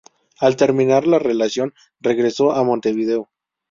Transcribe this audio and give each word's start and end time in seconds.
Al 0.39 0.55
terminar 0.55 1.05
la 1.05 1.19
relación, 1.19 1.75
regresó 1.99 2.53
a 2.53 2.63
Montevideo. 2.63 3.29